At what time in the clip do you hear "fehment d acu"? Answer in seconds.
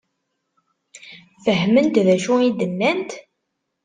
1.45-2.33